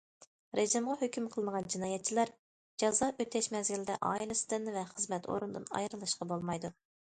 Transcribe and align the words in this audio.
رېجىمغا 0.59 0.93
ھۆكۈم 1.01 1.27
قىلىنغان 1.35 1.67
جىنايەتچىلەر 1.73 2.31
جازا 2.85 3.11
ئۆتەش 3.25 3.51
مەزگىلىدە 3.57 3.99
ئائىلىسىدىن 4.13 4.67
ۋە 4.79 4.87
خىزمەت 4.95 5.31
ئورنىدىن 5.35 5.69
ئايرىلىشقا 5.83 6.31
بولمايدۇ. 6.35 6.75